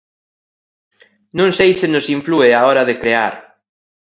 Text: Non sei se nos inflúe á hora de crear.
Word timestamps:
Non 1.37 1.49
sei 1.57 1.71
se 1.79 1.87
nos 1.93 2.09
inflúe 2.17 2.47
á 2.59 2.61
hora 2.67 2.83
de 2.89 2.95
crear. 3.01 3.33